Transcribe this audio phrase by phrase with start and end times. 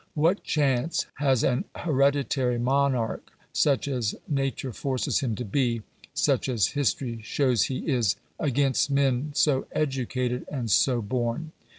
[0.15, 5.83] What chance has an hereditary monarch such as nature forces him to be,
[6.15, 11.51] such as history shows he is, against men so educated and so born?